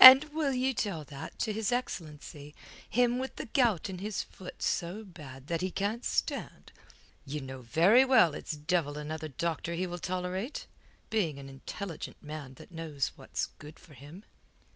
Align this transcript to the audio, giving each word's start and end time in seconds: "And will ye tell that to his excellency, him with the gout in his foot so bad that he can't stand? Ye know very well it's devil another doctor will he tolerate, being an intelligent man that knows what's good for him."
"And 0.00 0.24
will 0.34 0.52
ye 0.52 0.74
tell 0.74 1.04
that 1.04 1.38
to 1.38 1.52
his 1.52 1.70
excellency, 1.70 2.52
him 2.90 3.20
with 3.20 3.36
the 3.36 3.46
gout 3.46 3.88
in 3.88 3.98
his 3.98 4.24
foot 4.24 4.60
so 4.60 5.04
bad 5.04 5.46
that 5.46 5.60
he 5.60 5.70
can't 5.70 6.04
stand? 6.04 6.72
Ye 7.24 7.38
know 7.38 7.60
very 7.62 8.04
well 8.04 8.34
it's 8.34 8.56
devil 8.56 8.98
another 8.98 9.28
doctor 9.28 9.70
will 9.70 9.92
he 9.92 9.98
tolerate, 10.00 10.66
being 11.10 11.38
an 11.38 11.48
intelligent 11.48 12.20
man 12.20 12.54
that 12.54 12.72
knows 12.72 13.12
what's 13.14 13.46
good 13.60 13.78
for 13.78 13.94
him." 13.94 14.24